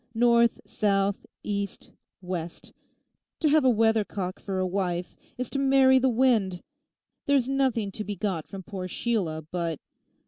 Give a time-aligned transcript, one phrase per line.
[0.15, 1.91] North, south, east,
[2.21, 6.63] west—to have a weathercock for a wife is to marry the wind.
[7.27, 9.79] There's nothing to be got from poor Sheila but...